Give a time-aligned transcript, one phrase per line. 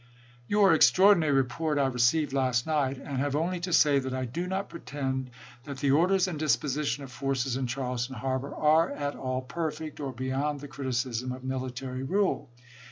[0.47, 4.47] Your extraordinary report I received last night, and have only to say that I do
[4.47, 5.29] not pretend
[5.65, 10.11] that the orders and disposition of forces in Charleston harbor are at all perfect or
[10.11, 12.49] beyond the criticism of military rule.